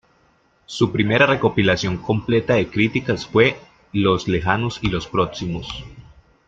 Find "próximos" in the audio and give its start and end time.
5.05-5.83